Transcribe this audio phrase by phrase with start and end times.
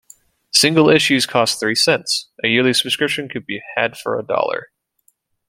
[0.51, 4.71] Single issues cost three cents; a yearly subscription could be had for a dollar.